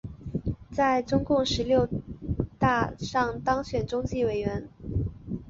[0.71, 1.87] 在中共十六
[2.57, 4.67] 大上当选中纪委委员。